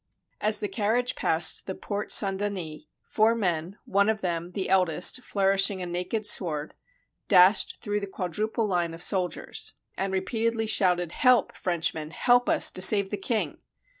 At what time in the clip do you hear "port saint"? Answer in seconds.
1.75-2.39